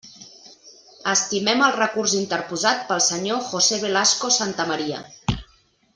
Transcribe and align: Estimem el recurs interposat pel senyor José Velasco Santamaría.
Estimem 1.11 1.61
el 1.67 1.75
recurs 1.75 2.15
interposat 2.21 2.81
pel 2.93 3.03
senyor 3.09 3.45
José 3.53 3.81
Velasco 3.87 4.35
Santamaría. 4.39 5.05